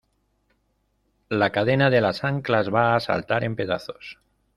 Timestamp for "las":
2.05-2.23